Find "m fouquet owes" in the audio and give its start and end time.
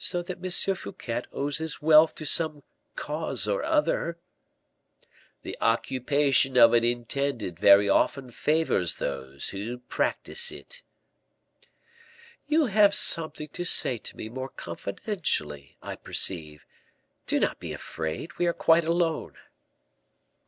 0.44-1.58